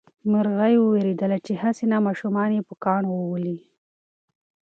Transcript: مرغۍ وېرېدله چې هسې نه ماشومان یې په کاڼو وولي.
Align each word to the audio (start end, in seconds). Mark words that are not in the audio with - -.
مرغۍ 0.31 0.73
وېرېدله 0.79 1.37
چې 1.45 1.53
هسې 1.61 1.85
نه 1.91 1.97
ماشومان 2.07 2.49
یې 2.57 2.61
په 2.69 2.73
کاڼو 2.83 3.09
وولي. 3.15 3.57